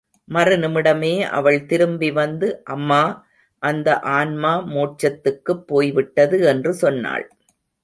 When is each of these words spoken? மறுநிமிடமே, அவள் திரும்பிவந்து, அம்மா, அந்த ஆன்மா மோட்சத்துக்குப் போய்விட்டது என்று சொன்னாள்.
மறுநிமிடமே, 0.29 1.21
அவள் 1.21 1.65
திரும்பிவந்து, 1.65 2.63
அம்மா, 2.63 3.27
அந்த 3.59 3.99
ஆன்மா 3.99 4.67
மோட்சத்துக்குப் 4.67 5.67
போய்விட்டது 5.67 6.41
என்று 6.41 6.73
சொன்னாள். 6.73 7.29